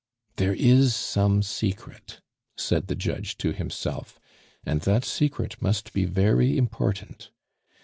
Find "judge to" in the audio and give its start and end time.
2.95-3.53